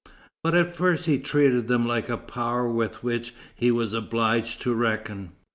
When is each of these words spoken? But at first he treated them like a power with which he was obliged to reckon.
But 0.43 0.55
at 0.55 0.75
first 0.75 1.05
he 1.05 1.19
treated 1.19 1.67
them 1.67 1.87
like 1.87 2.09
a 2.09 2.17
power 2.17 2.67
with 2.67 3.03
which 3.03 3.35
he 3.53 3.69
was 3.69 3.93
obliged 3.93 4.59
to 4.63 4.73
reckon. 4.73 5.33